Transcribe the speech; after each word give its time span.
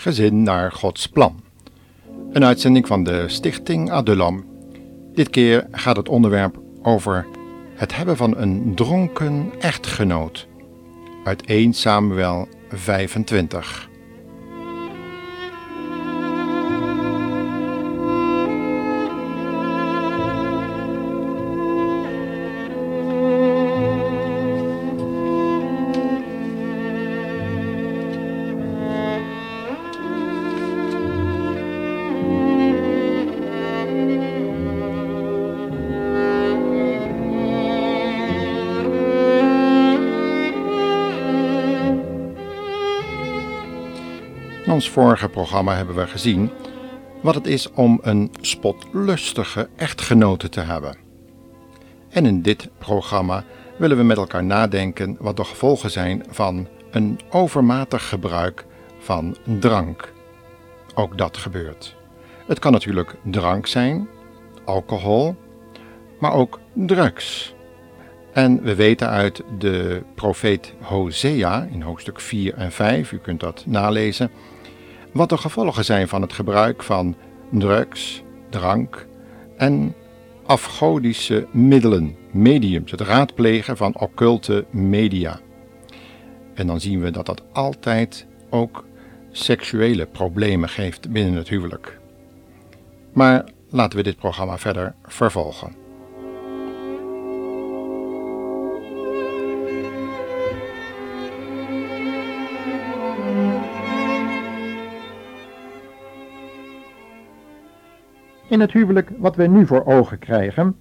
Gezin 0.00 0.42
naar 0.42 0.72
Gods 0.72 1.06
plan. 1.06 1.40
Een 2.32 2.44
uitzending 2.44 2.86
van 2.86 3.04
de 3.04 3.24
Stichting 3.28 3.90
Adulam. 3.90 4.44
Dit 5.14 5.30
keer 5.30 5.66
gaat 5.70 5.96
het 5.96 6.08
onderwerp 6.08 6.60
over 6.82 7.26
het 7.74 7.96
hebben 7.96 8.16
van 8.16 8.36
een 8.36 8.72
dronken 8.74 9.52
echtgenoot. 9.58 10.48
Uit 11.24 11.44
1 11.44 11.72
Samuel 11.72 12.48
25. 12.68 13.89
Ons 44.80 44.90
vorige 44.90 45.28
programma 45.28 45.74
hebben 45.74 45.94
we 45.94 46.06
gezien 46.06 46.50
wat 47.22 47.34
het 47.34 47.46
is 47.46 47.70
om 47.72 47.98
een 48.02 48.30
spotlustige 48.40 49.68
echtgenote 49.76 50.48
te 50.48 50.60
hebben. 50.60 50.96
En 52.08 52.26
in 52.26 52.42
dit 52.42 52.68
programma 52.78 53.44
willen 53.76 53.96
we 53.96 54.02
met 54.02 54.16
elkaar 54.16 54.44
nadenken 54.44 55.16
wat 55.18 55.36
de 55.36 55.44
gevolgen 55.44 55.90
zijn 55.90 56.24
van 56.28 56.68
een 56.90 57.20
overmatig 57.30 58.08
gebruik 58.08 58.66
van 58.98 59.36
drank. 59.58 60.12
Ook 60.94 61.18
dat 61.18 61.36
gebeurt. 61.36 61.96
Het 62.46 62.58
kan 62.58 62.72
natuurlijk 62.72 63.16
drank 63.22 63.66
zijn, 63.66 64.08
alcohol, 64.64 65.36
maar 66.18 66.32
ook 66.32 66.60
drugs. 66.72 67.54
En 68.32 68.62
we 68.62 68.74
weten 68.74 69.08
uit 69.08 69.42
de 69.58 70.02
profeet 70.14 70.74
Hosea 70.80 71.68
in 71.70 71.82
hoofdstuk 71.82 72.20
4 72.20 72.54
en 72.54 72.72
5, 72.72 73.12
u 73.12 73.18
kunt 73.18 73.40
dat 73.40 73.64
nalezen, 73.66 74.30
wat 75.12 75.28
de 75.28 75.36
gevolgen 75.36 75.84
zijn 75.84 76.08
van 76.08 76.22
het 76.22 76.32
gebruik 76.32 76.82
van 76.82 77.16
drugs, 77.50 78.22
drank 78.48 79.06
en 79.56 79.94
afgodische 80.46 81.46
middelen, 81.50 82.16
mediums, 82.30 82.90
het 82.90 83.00
raadplegen 83.00 83.76
van 83.76 83.96
occulte 83.96 84.64
media. 84.70 85.40
En 86.54 86.66
dan 86.66 86.80
zien 86.80 87.00
we 87.00 87.10
dat 87.10 87.26
dat 87.26 87.42
altijd 87.52 88.26
ook 88.50 88.84
seksuele 89.30 90.06
problemen 90.06 90.68
geeft 90.68 91.10
binnen 91.10 91.34
het 91.34 91.48
huwelijk. 91.48 91.98
Maar 93.12 93.44
laten 93.68 93.98
we 93.98 94.04
dit 94.04 94.16
programma 94.16 94.58
verder 94.58 94.94
vervolgen. 95.06 95.74
In 108.50 108.60
het 108.60 108.72
huwelijk 108.72 109.10
wat 109.18 109.36
we 109.36 109.46
nu 109.46 109.66
voor 109.66 109.84
ogen 109.84 110.18
krijgen, 110.18 110.76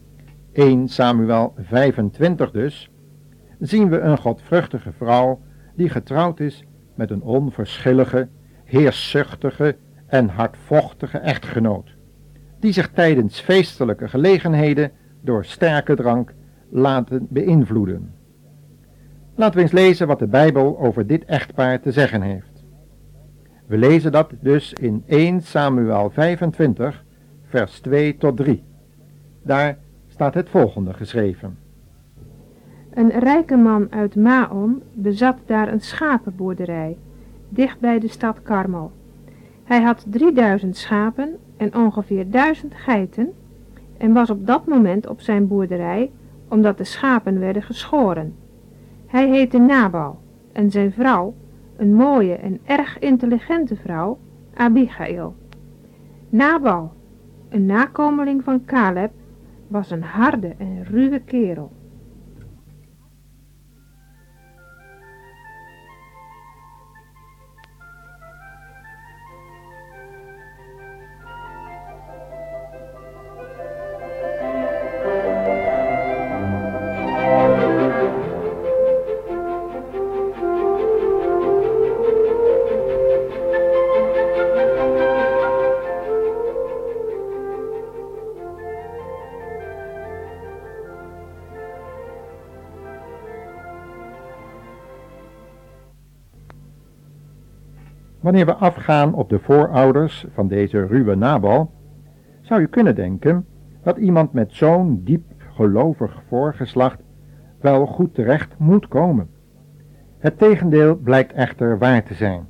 1 0.51 0.87
Samuel 0.87 1.53
25 1.57 2.51
dus, 2.51 2.91
zien 3.59 3.89
we 3.89 3.99
een 3.99 4.17
godvruchtige 4.17 4.91
vrouw 4.91 5.41
die 5.75 5.89
getrouwd 5.89 6.39
is 6.39 6.63
met 6.95 7.11
een 7.11 7.21
onverschillige, 7.21 8.27
heerszuchtige 8.63 9.75
en 10.05 10.29
hardvochtige 10.29 11.17
echtgenoot, 11.17 11.95
die 12.59 12.71
zich 12.71 12.89
tijdens 12.89 13.39
feestelijke 13.39 14.07
gelegenheden 14.07 14.91
door 15.21 15.45
sterke 15.45 15.95
drank 15.95 16.33
laten 16.69 17.27
beïnvloeden. 17.29 18.13
Laten 19.35 19.55
we 19.55 19.61
eens 19.61 19.71
lezen 19.71 20.07
wat 20.07 20.19
de 20.19 20.27
Bijbel 20.27 20.79
over 20.79 21.07
dit 21.07 21.25
echtpaar 21.25 21.79
te 21.81 21.91
zeggen 21.91 22.21
heeft. 22.21 22.63
We 23.67 23.77
lezen 23.77 24.11
dat 24.11 24.33
dus 24.41 24.73
in 24.73 25.03
1 25.05 25.41
Samuel 25.41 26.09
25, 26.09 27.07
vers 27.49 27.79
2 27.79 28.17
tot 28.17 28.37
3. 28.37 28.63
Daar 29.43 29.77
staat 30.07 30.33
het 30.33 30.49
volgende 30.49 30.93
geschreven. 30.93 31.57
Een 32.93 33.09
rijke 33.09 33.55
man 33.55 33.87
uit 33.91 34.15
Maon 34.15 34.81
bezat 34.93 35.37
daar 35.45 35.71
een 35.71 35.81
schapenboerderij, 35.81 36.97
dicht 37.49 37.79
bij 37.79 37.99
de 37.99 38.07
stad 38.07 38.41
Karmel. 38.41 38.91
Hij 39.63 39.81
had 39.81 40.05
3000 40.09 40.77
schapen 40.77 41.37
en 41.57 41.75
ongeveer 41.75 42.29
1000 42.31 42.73
geiten 42.73 43.33
en 43.97 44.13
was 44.13 44.29
op 44.29 44.47
dat 44.47 44.65
moment 44.65 45.07
op 45.07 45.21
zijn 45.21 45.47
boerderij 45.47 46.11
omdat 46.47 46.77
de 46.77 46.83
schapen 46.83 47.39
werden 47.39 47.61
geschoren. 47.61 48.35
Hij 49.05 49.29
heette 49.29 49.57
Nabal 49.57 50.19
en 50.51 50.71
zijn 50.71 50.91
vrouw, 50.91 51.33
een 51.75 51.93
mooie 51.93 52.33
en 52.33 52.59
erg 52.65 52.99
intelligente 52.99 53.75
vrouw, 53.75 54.17
Abigail. 54.53 55.35
Nabal 56.29 56.93
een 57.49 57.65
nakomeling 57.65 58.43
van 58.43 58.65
Caleb, 58.65 59.11
was 59.67 59.91
een 59.91 60.03
harde 60.03 60.55
en 60.57 60.83
ruwe 60.83 61.19
kerel. 61.19 61.71
Wanneer 98.19 98.45
we 98.45 98.53
afgaan 98.53 99.13
op 99.13 99.29
de 99.29 99.39
voorouders 99.39 100.25
van 100.33 100.47
deze 100.47 100.85
ruwe 100.85 101.15
Nabal, 101.15 101.71
zou 102.41 102.61
je 102.61 102.67
kunnen 102.67 102.95
denken 102.95 103.45
dat 103.83 103.97
iemand 103.97 104.33
met 104.33 104.53
zo'n 104.53 105.01
diep 105.03 105.23
gelovig 105.37 106.21
voorgeslacht 106.27 106.99
wel 107.61 107.85
goed 107.85 108.13
terecht 108.13 108.57
moet 108.57 108.87
komen. 108.87 109.29
Het 110.17 110.37
tegendeel 110.37 110.95
blijkt 110.95 111.33
echter 111.33 111.77
waar 111.77 112.03
te 112.03 112.13
zijn. 112.13 112.47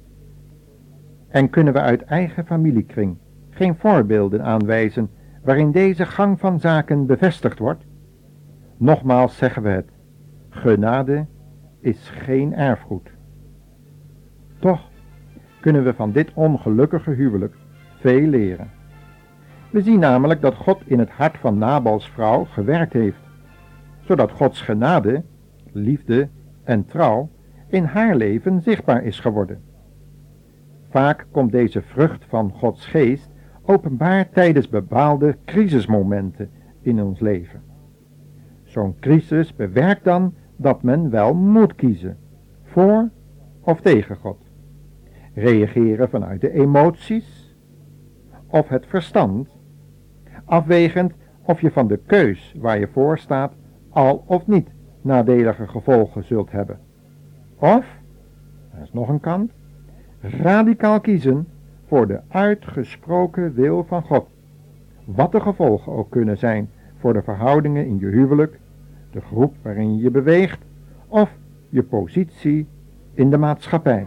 En 1.28 1.50
kunnen 1.50 1.74
we 1.74 1.80
uit 1.80 2.04
eigen 2.04 2.46
familiekring 2.46 3.18
geen 3.50 3.76
voorbeelden 3.76 4.44
aanwijzen 4.44 5.10
waarin 5.44 5.72
deze 5.72 6.06
gang 6.06 6.40
van 6.40 6.60
zaken 6.60 7.06
bevestigd 7.06 7.60
wordt? 7.60 7.84
Nogmaals 8.78 9.38
zeggen 9.38 9.64
we 9.64 9.70
het, 9.70 9.90
genade 10.50 11.26
is 11.80 12.10
geen 12.10 12.56
erfgoed. 12.56 13.10
Toch 14.60 14.89
kunnen 15.60 15.84
we 15.84 15.94
van 15.94 16.12
dit 16.12 16.32
ongelukkige 16.34 17.12
huwelijk 17.12 17.56
veel 18.00 18.28
leren. 18.28 18.70
We 19.72 19.82
zien 19.82 20.00
namelijk 20.00 20.42
dat 20.42 20.56
God 20.56 20.82
in 20.86 21.00
het 21.00 21.10
hart 21.10 21.38
van 21.38 21.58
Nabals 21.58 22.10
vrouw 22.10 22.44
gewerkt 22.44 22.94
heeft, 22.94 23.20
zodat 24.00 24.32
Gods 24.32 24.62
genade, 24.62 25.24
liefde 25.72 26.30
en 26.64 26.86
trouw 26.86 27.30
in 27.68 27.84
haar 27.84 28.16
leven 28.16 28.62
zichtbaar 28.62 29.04
is 29.04 29.20
geworden. 29.20 29.62
Vaak 30.90 31.28
komt 31.32 31.52
deze 31.52 31.82
vrucht 31.82 32.26
van 32.28 32.52
Gods 32.52 32.86
geest 32.86 33.30
openbaar 33.62 34.30
tijdens 34.30 34.70
bepaalde 34.70 35.38
crisismomenten 35.46 36.50
in 36.82 37.04
ons 37.04 37.20
leven. 37.20 37.62
Zo'n 38.64 38.96
crisis 39.00 39.56
bewerkt 39.56 40.04
dan 40.04 40.34
dat 40.56 40.84
men 40.84 41.10
wel 41.10 41.34
moet 41.34 41.76
kiezen, 41.76 42.18
voor 42.64 43.10
of 43.62 43.82
tegen 43.82 44.16
God 44.16 44.49
reageren 45.40 46.10
vanuit 46.10 46.42
de 46.42 46.52
emoties 46.52 47.56
of 48.48 48.68
het 48.68 48.86
verstand, 48.86 49.50
afwegend 50.46 51.14
of 51.42 51.62
je 51.62 51.72
van 51.72 51.88
de 51.88 52.00
keus 52.06 52.56
waar 52.58 52.80
je 52.80 52.88
voor 52.88 53.18
staat 53.18 53.54
al 53.90 54.24
of 54.26 54.48
niet 54.48 54.70
nadelige 55.02 55.68
gevolgen 55.68 56.24
zult 56.24 56.52
hebben. 56.52 56.80
Of, 57.56 57.86
er 58.74 58.82
is 58.82 58.92
nog 58.92 59.10
een 59.10 59.20
kant, 59.20 59.52
radicaal 60.22 61.00
kiezen 61.00 61.48
voor 61.88 62.08
de 62.08 62.20
uitgesproken 62.28 63.54
wil 63.54 63.84
van 63.84 64.02
God. 64.02 64.28
Wat 65.06 65.32
de 65.32 65.40
gevolgen 65.40 65.92
ook 65.92 66.10
kunnen 66.10 66.38
zijn 66.38 66.70
voor 66.98 67.14
de 67.14 67.22
verhoudingen 67.22 67.86
in 67.86 68.00
je 68.00 68.08
huwelijk, 68.08 68.60
de 69.12 69.22
groep 69.22 69.56
waarin 69.62 69.96
je 69.96 70.04
je 70.04 70.12
beweegt 70.12 70.60
of 71.08 71.38
je 71.70 71.84
positie 71.84 72.68
in 73.14 73.30
de 73.30 73.38
maatschappij. 73.38 74.06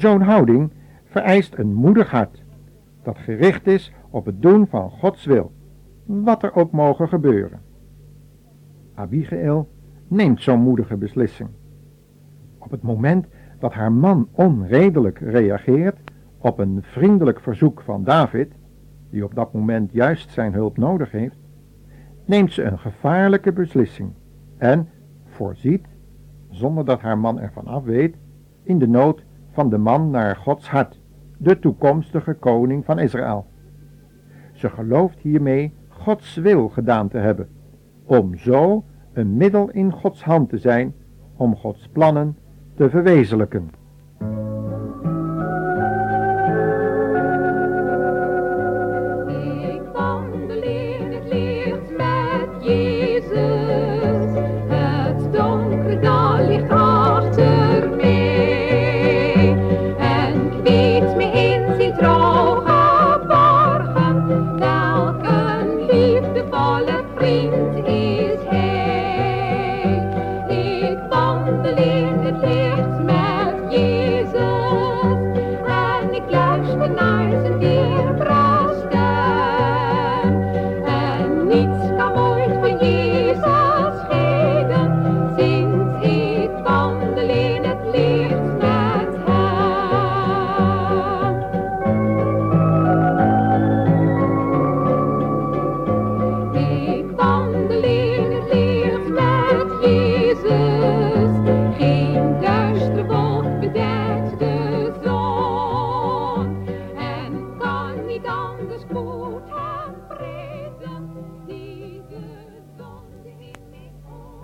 Zo'n 0.00 0.20
houding 0.20 0.72
vereist 1.04 1.58
een 1.58 1.74
moedig 1.74 2.10
hart 2.10 2.42
dat 3.02 3.18
gericht 3.18 3.66
is 3.66 3.92
op 4.10 4.24
het 4.24 4.42
doen 4.42 4.66
van 4.66 4.90
Gods 4.90 5.24
wil, 5.24 5.52
wat 6.04 6.42
er 6.42 6.54
ook 6.54 6.72
mogen 6.72 7.08
gebeuren. 7.08 7.60
Abigail 8.94 9.68
neemt 10.08 10.42
zo'n 10.42 10.60
moedige 10.60 10.96
beslissing. 10.96 11.48
Op 12.58 12.70
het 12.70 12.82
moment 12.82 13.26
dat 13.58 13.72
haar 13.72 13.92
man 13.92 14.28
onredelijk 14.32 15.18
reageert 15.18 15.98
op 16.38 16.58
een 16.58 16.78
vriendelijk 16.82 17.40
verzoek 17.40 17.80
van 17.80 18.04
David, 18.04 18.52
die 19.10 19.24
op 19.24 19.34
dat 19.34 19.52
moment 19.52 19.92
juist 19.92 20.30
zijn 20.30 20.52
hulp 20.52 20.76
nodig 20.76 21.10
heeft, 21.10 21.36
neemt 22.24 22.52
ze 22.52 22.62
een 22.62 22.78
gevaarlijke 22.78 23.52
beslissing 23.52 24.12
en 24.58 24.88
voorziet, 25.24 25.86
zonder 26.50 26.84
dat 26.84 27.00
haar 27.00 27.18
man 27.18 27.40
ervan 27.40 27.66
af 27.66 27.84
weet, 27.84 28.16
in 28.62 28.78
de 28.78 28.88
nood 28.88 29.24
van 29.50 29.70
de 29.70 29.78
man 29.78 30.10
naar 30.10 30.36
Gods 30.36 30.68
hart, 30.68 31.00
de 31.36 31.58
toekomstige 31.58 32.34
koning 32.34 32.84
van 32.84 32.98
Israël. 32.98 33.46
Ze 34.60 34.70
gelooft 34.70 35.18
hiermee 35.18 35.72
Gods 35.88 36.34
wil 36.34 36.68
gedaan 36.68 37.08
te 37.08 37.18
hebben, 37.18 37.48
om 38.04 38.36
zo 38.36 38.84
een 39.12 39.36
middel 39.36 39.70
in 39.70 39.92
Gods 39.92 40.24
hand 40.24 40.48
te 40.48 40.58
zijn 40.58 40.94
om 41.36 41.56
Gods 41.56 41.88
plannen 41.88 42.36
te 42.74 42.90
verwezenlijken. 42.90 43.79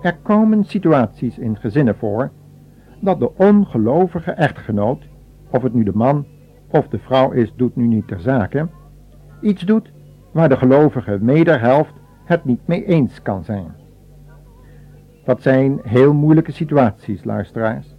Er 0.06 0.16
komen 0.22 0.64
situaties 0.64 1.38
in 1.38 1.56
gezinnen 1.56 1.96
voor 1.96 2.30
dat 3.00 3.18
de 3.18 3.36
ongelovige 3.36 4.30
echtgenoot, 4.30 5.08
of 5.50 5.62
het 5.62 5.74
nu 5.74 5.84
de 5.84 5.94
man 5.94 6.26
of 6.70 6.88
de 6.88 6.98
vrouw 6.98 7.30
is, 7.30 7.52
doet 7.56 7.76
nu 7.76 7.86
niet 7.86 8.08
ter 8.08 8.20
zake, 8.20 8.68
iets 9.40 9.62
doet 9.62 9.92
waar 10.32 10.48
de 10.48 10.56
gelovige 10.56 11.18
mederhelft 11.20 11.92
het 12.24 12.44
niet 12.44 12.66
mee 12.66 12.84
eens 12.84 13.22
kan 13.22 13.44
zijn. 13.44 13.74
Dat 15.24 15.42
zijn 15.42 15.80
heel 15.82 16.14
moeilijke 16.14 16.52
situaties, 16.52 17.24
luisteraars. 17.24 17.96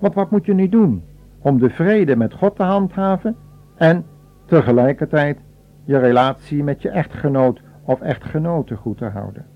Want 0.00 0.14
wat 0.14 0.30
moet 0.30 0.46
je 0.46 0.54
nu 0.54 0.68
doen 0.68 1.02
om 1.38 1.58
de 1.58 1.70
vrede 1.70 2.16
met 2.16 2.34
God 2.34 2.56
te 2.56 2.62
handhaven 2.62 3.36
en 3.76 4.04
tegelijkertijd 4.46 5.38
je 5.84 5.98
relatie 5.98 6.64
met 6.64 6.82
je 6.82 6.88
echtgenoot 6.88 7.62
of 7.84 8.00
echtgenote 8.00 8.76
goed 8.76 8.98
te 8.98 9.04
houden? 9.08 9.51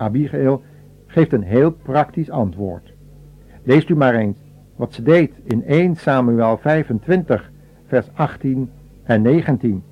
Abigail 0.00 0.62
geeft 1.06 1.32
een 1.32 1.42
heel 1.42 1.70
praktisch 1.70 2.30
antwoord. 2.30 2.92
Leest 3.62 3.88
u 3.88 3.96
maar 3.96 4.14
eens 4.14 4.38
wat 4.76 4.94
ze 4.94 5.02
deed 5.02 5.32
in 5.42 5.64
1 5.64 5.96
Samuel 5.96 6.56
25, 6.56 7.50
vers 7.86 8.10
18 8.14 8.70
en 9.02 9.22
19 9.22 9.82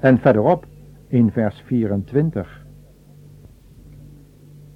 en 0.00 0.18
verderop 0.18 0.66
in 1.08 1.30
vers 1.30 1.60
24. 1.60 2.66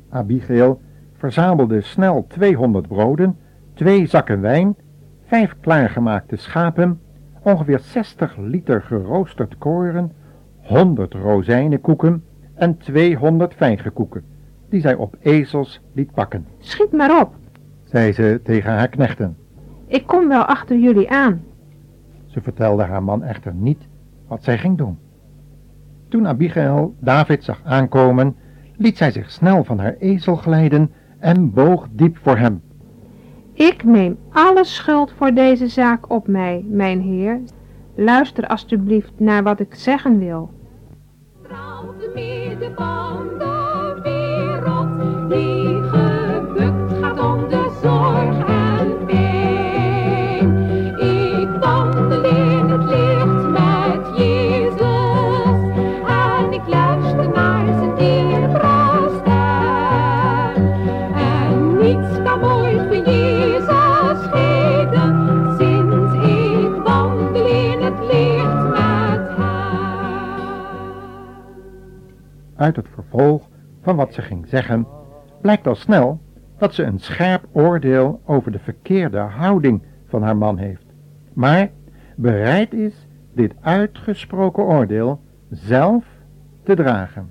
Abigail 0.08 0.80
verzamelde 1.12 1.80
snel 1.80 2.24
200 2.28 2.88
broden, 2.88 3.36
twee 3.74 4.06
zakken 4.06 4.40
wijn, 4.40 4.76
vijf 5.26 5.56
klaargemaakte 5.60 6.36
schapen, 6.36 7.00
ongeveer 7.42 7.78
60 7.78 8.36
liter 8.36 8.82
geroosterd 8.82 9.58
koren, 9.58 10.12
100 10.60 11.14
rozijnenkoeken 11.14 12.24
en 12.54 12.78
200 12.78 13.54
vijgenkoeken 13.54 14.31
die 14.72 14.80
zij 14.80 14.94
op 14.94 15.16
ezels 15.20 15.80
liet 15.92 16.12
pakken. 16.12 16.46
Schiet 16.58 16.92
maar 16.92 17.20
op, 17.20 17.34
zei 17.84 18.12
ze 18.12 18.40
tegen 18.44 18.72
haar 18.72 18.88
knechten. 18.88 19.36
Ik 19.86 20.06
kom 20.06 20.28
wel 20.28 20.44
achter 20.44 20.78
jullie 20.78 21.10
aan. 21.10 21.42
Ze 22.26 22.40
vertelde 22.40 22.82
haar 22.82 23.02
man 23.02 23.22
echter 23.22 23.54
niet 23.54 23.86
wat 24.26 24.44
zij 24.44 24.58
ging 24.58 24.78
doen. 24.78 24.98
Toen 26.08 26.28
Abigail 26.28 26.94
David 27.00 27.44
zag 27.44 27.60
aankomen, 27.64 28.36
liet 28.76 28.96
zij 28.96 29.10
zich 29.10 29.30
snel 29.30 29.64
van 29.64 29.78
haar 29.78 29.94
ezel 29.98 30.36
glijden 30.36 30.92
en 31.18 31.52
boog 31.52 31.88
diep 31.90 32.18
voor 32.22 32.36
hem. 32.36 32.62
Ik 33.52 33.84
neem 33.84 34.18
alle 34.30 34.64
schuld 34.64 35.12
voor 35.16 35.34
deze 35.34 35.68
zaak 35.68 36.10
op 36.10 36.26
mij, 36.26 36.64
mijn 36.68 37.00
heer. 37.00 37.40
Luister 37.94 38.46
alstublieft 38.46 39.12
naar 39.16 39.42
wat 39.42 39.60
ik 39.60 39.74
zeggen 39.74 40.18
wil. 40.18 40.50
Uit 72.56 72.76
het 72.76 72.88
vervolg 72.94 73.48
van 73.82 73.96
wat 73.96 74.14
ze 74.14 74.22
ging 74.22 74.48
zeggen, 74.48 74.86
blijkt 75.40 75.66
al 75.66 75.74
snel 75.74 76.20
dat 76.58 76.74
ze 76.74 76.82
een 76.82 76.98
scherp 76.98 77.46
oordeel 77.52 78.20
over 78.24 78.52
de 78.52 78.58
verkeerde 78.58 79.18
houding 79.18 79.82
van 80.06 80.22
haar 80.22 80.36
man 80.36 80.56
heeft, 80.58 80.84
maar 81.32 81.70
bereid 82.16 82.74
is 82.74 83.06
dit 83.34 83.54
uitgesproken 83.60 84.62
oordeel 84.62 85.20
zelf 85.50 86.04
te 86.62 86.74
dragen. 86.74 87.30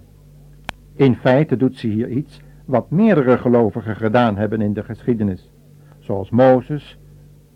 In 0.93 1.15
feite 1.15 1.57
doet 1.57 1.77
ze 1.77 1.87
hier 1.87 2.09
iets 2.09 2.41
wat 2.65 2.89
meerdere 2.89 3.37
gelovigen 3.37 3.95
gedaan 3.95 4.37
hebben 4.37 4.61
in 4.61 4.73
de 4.73 4.83
geschiedenis, 4.83 5.51
zoals 5.99 6.29
Mozes 6.29 6.99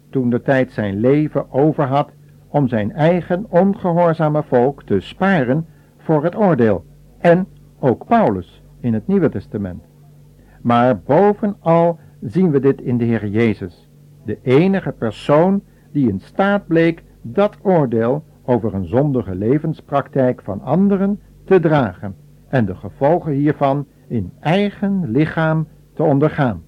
toen 0.09 0.29
de 0.29 0.41
tijd 0.41 0.71
zijn 0.71 0.99
leven 0.99 1.51
over 1.51 1.83
had 1.83 2.11
om 2.47 2.67
zijn 2.67 2.91
eigen 2.91 3.45
ongehoorzame 3.49 4.43
volk 4.43 4.83
te 4.83 4.99
sparen 4.99 5.65
voor 5.97 6.23
het 6.23 6.35
oordeel 6.35 6.85
en 7.17 7.47
ook 7.79 8.05
Paulus 8.05 8.63
in 8.79 8.93
het 8.93 9.07
Nieuwe 9.07 9.29
Testament. 9.29 9.83
Maar 10.61 10.99
bovenal 10.99 11.99
zien 12.21 12.51
we 12.51 12.59
dit 12.59 12.81
in 12.81 12.97
de 12.97 13.05
Heer 13.05 13.27
Jezus, 13.27 13.89
de 14.25 14.37
enige 14.41 14.91
persoon 14.91 15.61
die 15.91 16.09
in 16.09 16.19
staat 16.19 16.67
bleek 16.67 17.03
dat 17.21 17.57
oordeel 17.61 18.23
over 18.45 18.73
een 18.73 18.87
zondige 18.87 19.35
levenspraktijk 19.35 20.41
van 20.41 20.61
anderen 20.61 21.19
te 21.45 21.59
dragen 21.59 22.15
en 22.47 22.65
de 22.65 22.75
gevolgen 22.75 23.31
hiervan 23.31 23.85
in 24.07 24.31
eigen 24.39 25.11
lichaam 25.11 25.67
te 25.93 26.03
ondergaan. 26.03 26.63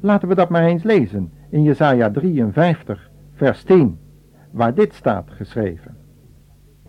Laten 0.00 0.28
we 0.28 0.34
dat 0.34 0.48
maar 0.48 0.64
eens 0.64 0.82
lezen 0.82 1.32
in 1.50 1.62
Jesaja 1.62 2.10
53, 2.10 3.10
vers 3.34 3.62
10, 3.62 3.98
waar 4.54 4.74
dit 4.74 4.94
staat 4.94 5.30
geschreven. 5.30 5.96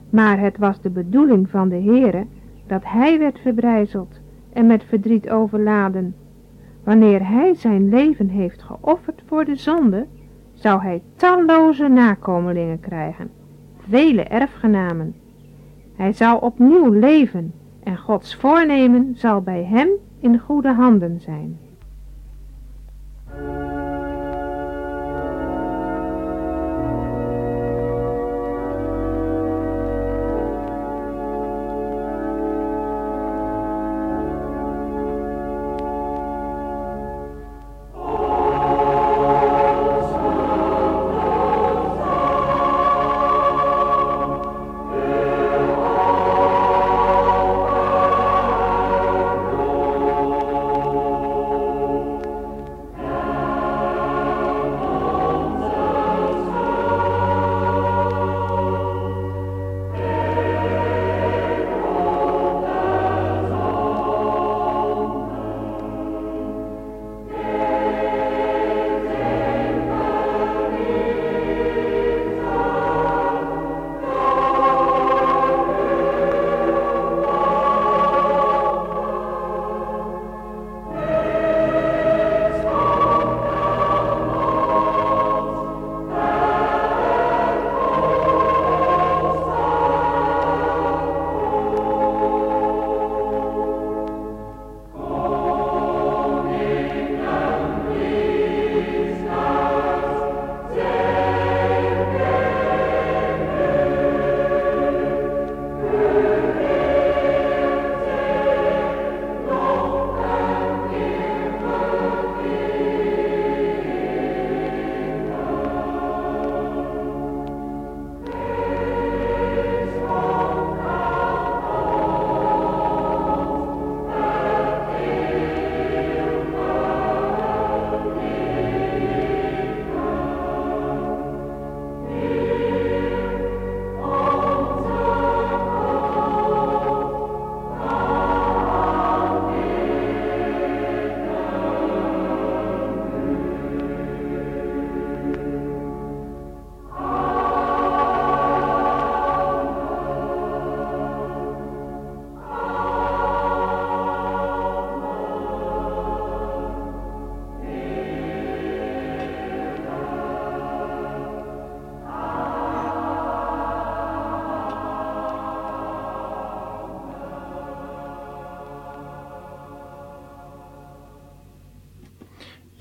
Maar 0.09 0.39
het 0.39 0.57
was 0.57 0.81
de 0.81 0.89
bedoeling 0.89 1.49
van 1.49 1.69
de 1.69 1.81
Heere 1.81 2.25
dat 2.67 2.81
hij 2.83 3.19
werd 3.19 3.39
verbrijzeld 3.39 4.19
en 4.53 4.65
met 4.65 4.83
verdriet 4.83 5.29
overladen. 5.29 6.15
Wanneer 6.83 7.27
hij 7.27 7.53
zijn 7.53 7.89
leven 7.89 8.29
heeft 8.29 8.61
geofferd 8.61 9.23
voor 9.25 9.45
de 9.45 9.55
zonde, 9.55 10.05
zou 10.53 10.81
hij 10.81 11.01
talloze 11.15 11.87
nakomelingen 11.87 12.79
krijgen, 12.79 13.29
vele 13.77 14.23
erfgenamen. 14.23 15.15
Hij 15.95 16.13
zal 16.13 16.37
opnieuw 16.37 16.91
leven 16.91 17.53
en 17.83 17.97
Gods 17.97 18.35
voornemen 18.35 19.15
zal 19.15 19.41
bij 19.41 19.63
hem 19.63 19.89
in 20.19 20.39
goede 20.39 20.73
handen 20.73 21.19
zijn. 21.19 21.57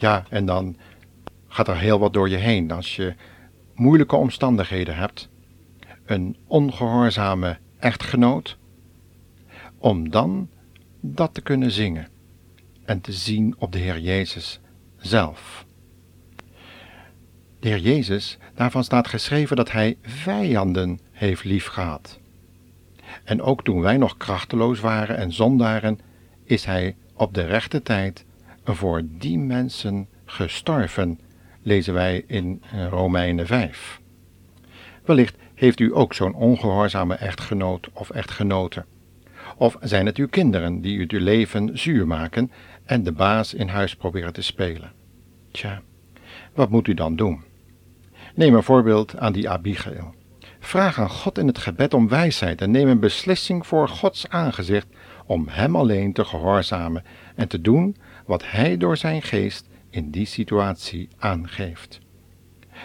Ja, 0.05 0.25
en 0.31 0.47
dan 0.47 0.77
gaat 1.49 1.69
er 1.69 1.77
heel 1.77 1.99
wat 1.99 2.13
door 2.13 2.29
je 2.29 2.37
heen. 2.37 2.71
Als 2.71 2.97
je 2.97 3.15
moeilijke 3.75 4.17
omstandigheden 4.17 4.97
hebt, 4.97 5.29
een 6.05 6.37
ongehoorzame 6.47 7.59
echtgenoot, 7.79 8.59
om 9.79 10.11
dan 10.11 10.49
dat 11.01 11.35
te 11.35 11.41
kunnen 11.41 11.71
zingen 11.71 12.09
en 12.85 13.01
te 13.01 13.13
zien 13.13 13.55
op 13.59 13.73
de 13.73 13.79
Heer 13.79 13.99
Jezus 13.99 14.61
zelf. 14.97 15.65
De 17.61 17.69
Heer 17.69 17.81
Jezus, 17.81 18.39
daarvan 18.55 18.85
staat 18.85 19.09
geschreven 19.09 19.57
dat 19.57 19.71
Hij 19.71 19.97
vijanden 20.03 21.01
heeft 21.11 21.45
liefgehad. 21.45 22.19
En 23.25 23.43
ook 23.43 23.65
toen 23.65 23.81
wij 23.81 23.97
nog 23.97 24.17
krachteloos 24.17 24.81
waren 24.81 25.17
en 25.17 25.33
zondaren, 25.33 25.99
is 26.45 26.65
Hij 26.65 26.97
op 27.15 27.35
de 27.35 27.45
rechte 27.45 27.83
tijd 27.83 28.25
voor 28.65 29.03
die 29.05 29.39
mensen 29.39 30.09
gestorven, 30.25 31.21
lezen 31.63 31.95
wij 31.95 32.25
in 32.27 32.63
Romeinen 32.91 33.47
5. 33.47 34.01
Wellicht 35.05 35.37
heeft 35.55 35.81
u 35.81 35.95
ook 35.97 36.15
zo'n 36.15 36.35
ongehoorzame 36.35 37.15
echtgenoot 37.15 37.89
of 37.93 38.11
echtgenote. 38.11 38.85
Of 39.57 39.77
zijn 39.81 40.07
het 40.07 40.17
uw 40.17 40.29
kinderen 40.29 40.81
die 40.81 40.97
u 40.97 41.07
uw 41.09 41.21
leven 41.21 41.79
zuur 41.79 42.07
maken 42.07 42.51
en 42.85 43.03
de 43.03 43.13
baas 43.13 43.55
in 43.55 43.69
huis 43.69 43.97
proberen 43.97 44.33
te 44.33 44.43
spelen? 44.43 44.93
Tja, 45.51 45.83
wat 46.55 46.71
moet 46.71 46.87
u 46.87 46.95
dan 46.95 47.17
doen? 47.17 47.43
Neem 48.35 48.55
een 48.55 48.63
voorbeeld 48.63 49.17
aan 49.19 49.33
die 49.33 49.51
Abigail. 49.51 50.15
Vraag 50.59 51.01
aan 51.01 51.11
God 51.11 51.39
in 51.39 51.47
het 51.47 51.59
gebed 51.59 51.95
om 51.95 52.09
wijsheid 52.09 52.61
en 52.61 52.71
neem 52.71 52.89
een 52.89 53.01
beslissing 53.01 53.67
voor 53.67 53.89
Gods 53.89 54.29
aangezicht 54.29 54.87
om 55.27 55.49
Hem 55.49 55.77
alleen 55.77 56.13
te 56.13 56.25
gehoorzamen 56.25 57.05
en 57.35 57.49
te 57.49 57.61
doen 57.61 57.97
wat 58.25 58.51
Hij 58.51 58.77
door 58.77 58.97
Zijn 58.97 59.23
geest 59.23 59.69
in 59.91 60.11
die 60.11 60.27
situatie 60.27 61.09
aangeeft. 61.19 62.01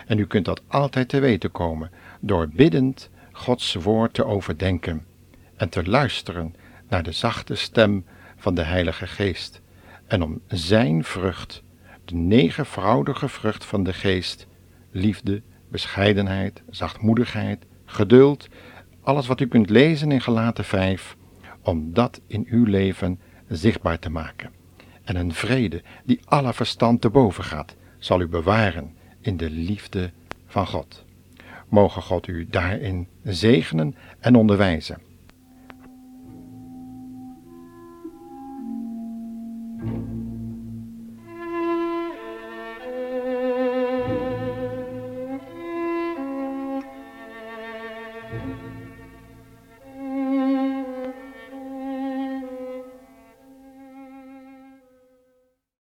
En 0.06 0.20
u 0.20 0.26
kunt 0.26 0.46
dat 0.46 0.62
altijd 0.68 1.10
te 1.10 1.20
weten 1.20 1.52
komen 1.52 1.92
door 2.20 2.48
biddend 2.48 3.10
Gods 3.32 3.74
woord 3.74 4.14
te 4.14 4.26
overdenken 4.26 5.06
en 5.56 5.70
te 5.70 5.90
luisteren 5.90 6.56
naar 6.88 7.04
de 7.04 7.12
zachte 7.12 7.56
stem 7.56 8.06
van 8.38 8.56
de 8.56 8.64
Heilige 8.64 9.08
Geest 9.08 9.62
en 10.08 10.24
om 10.24 10.42
Zijn 10.48 11.04
vrucht, 11.04 11.64
de 12.06 12.16
negenvoudige 12.16 13.28
vrucht 13.28 13.66
van 13.66 13.84
de 13.84 13.94
Geest, 13.94 14.48
liefde, 14.92 15.42
bescheidenheid, 15.68 16.62
zachtmoedigheid, 16.70 17.66
geduld, 17.86 18.48
alles 19.02 19.28
wat 19.28 19.40
u 19.40 19.48
kunt 19.48 19.70
lezen 19.70 20.12
in 20.12 20.22
Gelaten 20.22 20.66
5, 20.66 21.16
om 21.62 21.94
dat 21.94 22.22
in 22.28 22.46
uw 22.50 22.66
leven 22.66 23.20
zichtbaar 23.48 24.00
te 24.00 24.10
maken. 24.10 24.59
En 25.10 25.16
een 25.16 25.34
vrede 25.34 25.82
die 26.04 26.20
alle 26.26 26.54
verstand 26.54 27.02
te 27.02 27.10
boven 27.10 27.44
gaat, 27.44 27.76
zal 27.98 28.22
u 28.22 28.28
bewaren 28.28 28.96
in 29.22 29.38
de 29.38 29.50
liefde 29.50 30.12
van 30.48 30.68
God. 30.68 31.04
Mogen 31.68 32.02
God 32.02 32.28
u 32.28 32.48
daarin 32.50 33.08
zegenen 33.24 33.96
en 34.20 34.36
onderwijzen 34.36 35.02